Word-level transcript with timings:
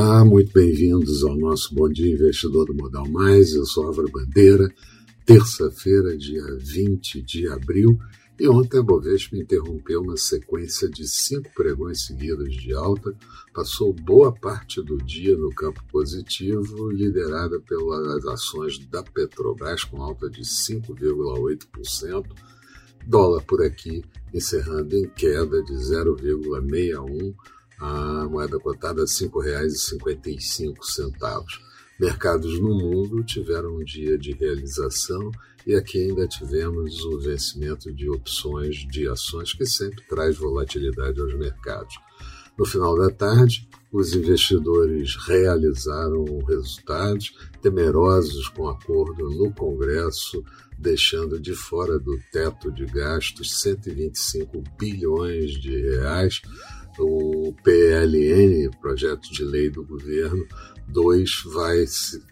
Olá, 0.00 0.24
muito 0.24 0.52
bem-vindos 0.52 1.24
ao 1.24 1.36
nosso 1.36 1.74
Bom 1.74 1.88
Dia 1.88 2.12
Investidor 2.12 2.66
do 2.66 2.72
Modal 2.72 3.08
Mais. 3.08 3.52
Eu 3.52 3.66
sou 3.66 3.84
Álvaro 3.84 4.08
Bandeira, 4.08 4.72
terça-feira, 5.26 6.16
dia 6.16 6.56
20 6.56 7.20
de 7.20 7.48
abril, 7.48 7.98
e 8.38 8.48
ontem 8.48 8.78
a 8.78 8.82
Bovespa 8.82 9.36
interrompeu 9.36 10.00
uma 10.00 10.16
sequência 10.16 10.88
de 10.88 11.04
cinco 11.08 11.50
pregões 11.52 12.06
seguidos 12.06 12.54
de 12.54 12.72
alta, 12.72 13.12
passou 13.52 13.92
boa 13.92 14.32
parte 14.32 14.80
do 14.80 14.98
dia 14.98 15.36
no 15.36 15.52
campo 15.52 15.82
positivo, 15.90 16.92
liderada 16.92 17.58
pelas 17.58 18.24
ações 18.26 18.78
da 18.78 19.02
Petrobras, 19.02 19.82
com 19.82 20.00
alta 20.00 20.30
de 20.30 20.42
5,8%, 20.42 22.24
dólar 23.04 23.42
por 23.42 23.60
aqui 23.60 24.04
encerrando 24.32 24.96
em 24.96 25.08
queda 25.08 25.60
de 25.60 25.72
0,61%, 25.72 27.34
a 27.78 28.26
moeda 28.28 28.58
cotada 28.58 29.02
a 29.02 29.04
R$ 29.04 29.10
5,55. 29.10 31.68
Mercados 32.00 32.58
no 32.60 32.76
mundo 32.76 33.24
tiveram 33.24 33.76
um 33.76 33.84
dia 33.84 34.16
de 34.16 34.30
realização 34.32 35.32
e 35.66 35.74
aqui 35.74 35.98
ainda 35.98 36.28
tivemos 36.28 37.04
o 37.04 37.18
vencimento 37.18 37.92
de 37.92 38.08
opções 38.08 38.86
de 38.88 39.08
ações 39.08 39.52
que 39.52 39.66
sempre 39.66 40.04
traz 40.08 40.36
volatilidade 40.36 41.20
aos 41.20 41.34
mercados. 41.34 41.98
No 42.56 42.64
final 42.64 42.96
da 42.96 43.10
tarde, 43.10 43.68
os 43.92 44.14
investidores 44.14 45.16
realizaram 45.26 46.24
resultados 46.46 47.34
temerosos 47.62 48.48
com 48.48 48.68
acordo 48.68 49.30
no 49.30 49.52
Congresso, 49.52 50.44
deixando 50.78 51.40
de 51.40 51.54
fora 51.54 51.98
do 51.98 52.18
teto 52.32 52.70
de 52.70 52.86
gastos 52.86 53.60
125 53.60 54.62
bilhões 54.78 55.52
de 55.52 55.76
reais. 55.90 56.40
O 56.98 57.54
PLN, 57.62 58.70
projeto 58.80 59.30
de 59.30 59.44
lei 59.44 59.70
do 59.70 59.84
governo, 59.84 60.46
2 60.88 61.42
vai 61.46 61.84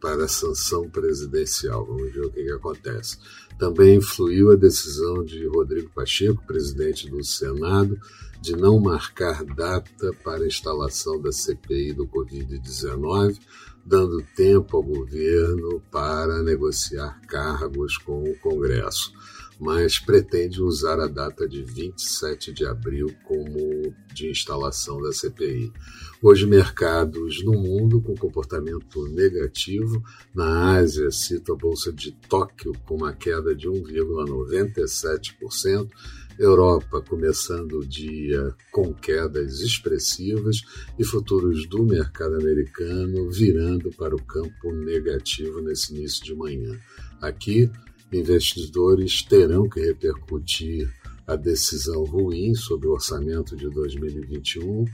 para 0.00 0.24
a 0.24 0.28
sanção 0.28 0.88
presidencial. 0.88 1.84
Vamos 1.86 2.12
ver 2.12 2.26
o 2.26 2.30
que, 2.30 2.44
que 2.44 2.52
acontece. 2.52 3.18
Também 3.58 3.96
influiu 3.96 4.52
a 4.52 4.56
decisão 4.56 5.24
de 5.24 5.46
Rodrigo 5.46 5.90
Pacheco, 5.94 6.44
presidente 6.46 7.08
do 7.08 7.22
Senado, 7.22 7.98
de 8.44 8.54
não 8.54 8.78
marcar 8.78 9.42
data 9.42 10.12
para 10.22 10.44
a 10.44 10.46
instalação 10.46 11.18
da 11.18 11.32
CPI 11.32 11.94
do 11.94 12.06
Covid-19, 12.06 13.38
dando 13.86 14.22
tempo 14.36 14.76
ao 14.76 14.82
governo 14.82 15.80
para 15.90 16.42
negociar 16.42 17.18
cargos 17.26 17.96
com 17.96 18.22
o 18.22 18.38
Congresso 18.40 19.14
mas 19.58 19.98
pretende 19.98 20.62
usar 20.62 21.00
a 21.00 21.06
data 21.06 21.48
de 21.48 21.62
27 21.62 22.52
de 22.52 22.66
abril 22.66 23.14
como 23.24 23.94
de 24.12 24.28
instalação 24.28 25.00
da 25.00 25.10
CPI. 25.12 25.72
Hoje, 26.20 26.44
mercados 26.46 27.42
no 27.44 27.52
mundo 27.52 28.00
com 28.00 28.14
comportamento 28.14 29.06
negativo. 29.08 30.02
Na 30.34 30.76
Ásia, 30.76 31.10
cito 31.10 31.52
a 31.52 31.56
Bolsa 31.56 31.92
de 31.92 32.12
Tóquio 32.12 32.72
com 32.84 32.96
uma 32.96 33.12
queda 33.12 33.54
de 33.54 33.68
1,97%. 33.68 35.90
Europa 36.38 37.00
começando 37.02 37.78
o 37.78 37.86
dia 37.86 38.54
com 38.72 38.92
quedas 38.92 39.60
expressivas 39.60 40.62
e 40.98 41.04
futuros 41.04 41.66
do 41.68 41.84
mercado 41.84 42.34
americano 42.36 43.30
virando 43.30 43.90
para 43.92 44.14
o 44.14 44.22
campo 44.22 44.72
negativo 44.72 45.60
nesse 45.60 45.94
início 45.94 46.24
de 46.24 46.34
manhã. 46.34 46.78
Aqui, 47.20 47.70
investidores 48.12 49.22
terão 49.22 49.68
que 49.68 49.80
repercutir 49.80 50.92
a 51.26 51.36
decisão 51.36 52.04
ruim 52.04 52.54
sobre 52.54 52.86
o 52.86 52.92
orçamento 52.92 53.56
de 53.56 53.68
2021 53.70 54.84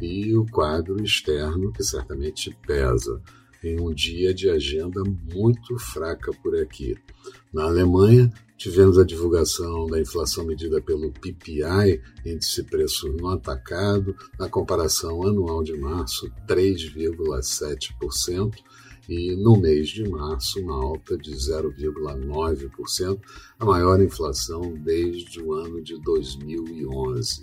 e 0.00 0.34
o 0.34 0.46
quadro 0.46 1.02
externo 1.02 1.72
que 1.72 1.82
certamente 1.82 2.56
pesa 2.66 3.20
em 3.64 3.80
um 3.80 3.92
dia 3.92 4.34
de 4.34 4.50
agenda 4.50 5.02
muito 5.32 5.78
fraca 5.78 6.32
por 6.42 6.56
aqui. 6.56 6.96
Na 7.52 7.64
Alemanha, 7.64 8.32
tivemos 8.56 8.98
a 8.98 9.04
divulgação 9.04 9.86
da 9.86 10.00
inflação 10.00 10.44
medida 10.44 10.80
pelo 10.80 11.12
PPI, 11.12 12.00
índice 12.24 12.62
de 12.62 12.68
preços 12.68 13.14
no 13.16 13.28
atacado, 13.28 14.16
na 14.38 14.48
comparação 14.48 15.26
anual 15.26 15.62
de 15.62 15.76
março, 15.76 16.32
3,7%, 16.46 18.54
e 19.08 19.36
no 19.36 19.56
mês 19.56 19.88
de 19.88 20.08
março 20.08 20.60
uma 20.60 20.74
alta 20.74 21.16
de 21.16 21.32
0,9%, 21.32 23.20
a 23.58 23.64
maior 23.64 24.00
inflação 24.00 24.74
desde 24.74 25.40
o 25.40 25.52
ano 25.52 25.82
de 25.82 26.00
2011. 26.00 27.42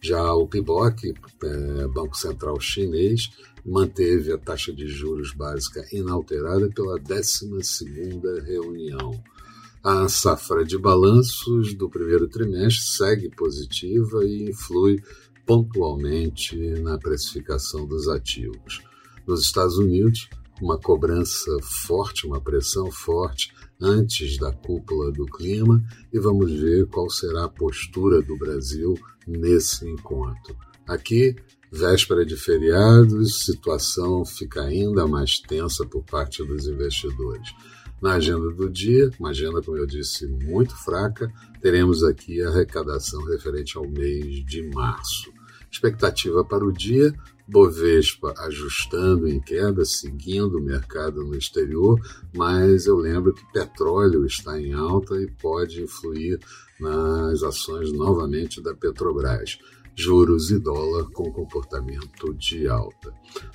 Já 0.00 0.32
o 0.34 0.46
PIBOC, 0.46 1.14
é, 1.44 1.86
Banco 1.88 2.16
Central 2.16 2.58
Chinês, 2.60 3.30
manteve 3.64 4.32
a 4.32 4.38
taxa 4.38 4.72
de 4.72 4.88
juros 4.88 5.32
básica 5.32 5.86
inalterada 5.92 6.68
pela 6.70 6.98
12ª 6.98 8.42
reunião. 8.42 9.22
A 9.84 10.08
safra 10.08 10.64
de 10.64 10.78
balanços 10.78 11.74
do 11.74 11.88
primeiro 11.88 12.28
trimestre 12.28 12.84
segue 12.84 13.28
positiva 13.30 14.24
e 14.24 14.50
influi 14.50 15.02
pontualmente 15.44 16.56
na 16.80 16.98
precificação 16.98 17.86
dos 17.86 18.08
ativos. 18.08 18.80
Nos 19.26 19.42
Estados 19.42 19.76
Unidos, 19.78 20.28
uma 20.62 20.78
cobrança 20.78 21.50
forte, 21.60 22.24
uma 22.24 22.40
pressão 22.40 22.88
forte 22.88 23.52
antes 23.80 24.38
da 24.38 24.52
cúpula 24.52 25.10
do 25.10 25.26
clima 25.26 25.82
e 26.12 26.20
vamos 26.20 26.52
ver 26.52 26.86
qual 26.86 27.10
será 27.10 27.44
a 27.44 27.48
postura 27.48 28.22
do 28.22 28.36
Brasil 28.36 28.94
nesse 29.26 29.84
encontro. 29.88 30.56
Aqui, 30.86 31.34
véspera 31.70 32.24
de 32.24 32.36
feriados, 32.36 33.44
situação 33.44 34.24
fica 34.24 34.62
ainda 34.62 35.04
mais 35.04 35.40
tensa 35.40 35.84
por 35.84 36.04
parte 36.04 36.44
dos 36.44 36.68
investidores. 36.68 37.52
Na 38.00 38.14
agenda 38.14 38.50
do 38.50 38.70
dia, 38.70 39.10
uma 39.18 39.30
agenda, 39.30 39.60
como 39.62 39.78
eu 39.78 39.86
disse, 39.86 40.28
muito 40.28 40.76
fraca, 40.76 41.32
teremos 41.60 42.04
aqui 42.04 42.40
a 42.40 42.50
arrecadação 42.50 43.24
referente 43.24 43.76
ao 43.76 43.88
mês 43.88 44.44
de 44.44 44.62
março. 44.70 45.32
Expectativa 45.70 46.44
para 46.44 46.64
o 46.64 46.72
dia: 46.72 47.14
Bovespa 47.46 48.34
ajustando 48.38 49.28
em 49.28 49.38
queda, 49.40 49.84
seguindo 49.84 50.58
o 50.58 50.62
mercado 50.62 51.22
no 51.24 51.36
exterior, 51.36 52.00
mas 52.34 52.86
eu 52.86 52.96
lembro 52.96 53.34
que 53.34 53.52
petróleo 53.52 54.24
está 54.24 54.58
em 54.60 54.72
alta 54.72 55.20
e 55.20 55.30
pode 55.30 55.82
influir 55.82 56.38
nas 56.80 57.42
ações 57.42 57.92
novamente 57.92 58.62
da 58.62 58.74
Petrobras. 58.74 59.58
Juros 59.94 60.50
e 60.50 60.58
dólar 60.58 61.10
com 61.10 61.30
comportamento 61.30 62.32
de 62.32 62.66
alta. 62.66 63.12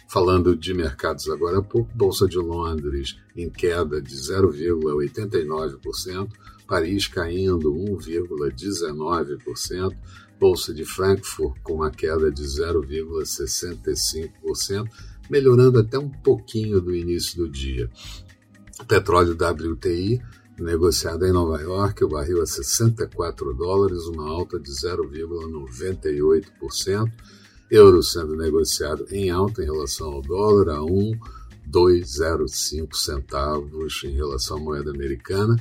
Falando 0.08 0.56
de 0.56 0.72
mercados 0.72 1.28
agora 1.30 1.58
há 1.58 1.64
pouco, 1.64 1.92
Bolsa 1.96 2.28
de 2.28 2.38
Londres 2.38 3.18
em 3.36 3.50
queda 3.50 4.00
de 4.00 4.16
0,89%, 4.16 6.30
Paris 6.68 7.08
caindo 7.08 7.74
1,19%, 7.74 9.96
Bolsa 10.40 10.72
de 10.74 10.86
Frankfurt 10.86 11.60
com 11.64 11.74
uma 11.76 11.90
queda 11.90 12.30
de 12.32 12.44
0,65%, 12.44 14.88
melhorando 15.30 15.80
até 15.80 15.98
um 15.98 16.10
pouquinho 16.10 16.80
do 16.80 16.96
início 16.96 17.38
do 17.38 17.50
dia. 17.50 17.90
Petróleo 18.88 19.34
WTI 19.34 20.22
negociado 20.60 21.26
em 21.26 21.32
Nova 21.32 21.60
York, 21.62 22.04
o 22.04 22.10
barril 22.10 22.42
a 22.42 22.46
64 22.46 23.54
dólares, 23.54 24.04
uma 24.06 24.28
alta 24.28 24.60
de 24.60 24.72
0,98%. 24.72 27.10
Euro 27.70 28.02
sendo 28.02 28.34
negociado 28.36 29.06
em 29.12 29.30
alta 29.30 29.62
em 29.62 29.66
relação 29.66 30.14
ao 30.14 30.22
dólar 30.22 30.70
a 30.70 30.82
1,205 30.82 32.96
centavos 32.96 34.02
em 34.04 34.16
relação 34.16 34.58
à 34.58 34.60
moeda 34.60 34.90
americana. 34.90 35.56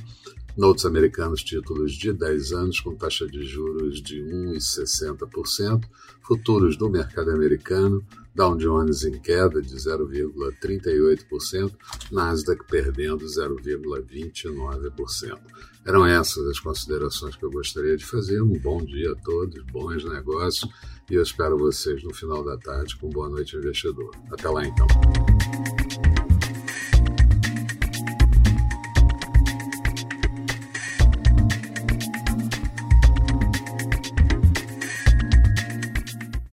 Notes 0.57 0.85
americanos, 0.85 1.43
títulos 1.43 1.93
de 1.93 2.11
10 2.11 2.51
anos 2.51 2.79
com 2.79 2.95
taxa 2.95 3.27
de 3.27 3.45
juros 3.45 4.01
de 4.01 4.23
1,60%, 4.23 5.83
futuros 6.21 6.75
do 6.75 6.89
mercado 6.89 7.29
americano, 7.29 8.03
Dow 8.33 8.57
Jones 8.57 9.03
em 9.03 9.19
queda 9.19 9.61
de 9.61 9.75
0,38%, 9.75 11.71
Nasdaq 12.11 12.65
perdendo 12.67 13.23
0,29%. 13.25 15.37
Eram 15.85 16.03
essas 16.05 16.47
as 16.47 16.59
considerações 16.59 17.35
que 17.35 17.45
eu 17.45 17.51
gostaria 17.51 17.95
de 17.95 18.05
fazer. 18.05 18.41
Um 18.41 18.57
bom 18.59 18.83
dia 18.83 19.11
a 19.11 19.15
todos, 19.15 19.63
bons 19.71 20.03
negócios 20.05 20.67
e 21.09 21.15
eu 21.15 21.23
espero 21.23 21.57
vocês 21.57 22.03
no 22.03 22.13
final 22.13 22.43
da 22.43 22.57
tarde 22.57 22.97
com 22.97 23.09
Boa 23.09 23.29
Noite 23.29 23.55
Investidor. 23.55 24.11
Até 24.31 24.49
lá 24.49 24.65
então. 24.65 24.87